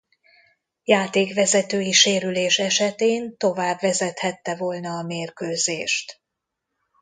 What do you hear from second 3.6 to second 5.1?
vezethette volna a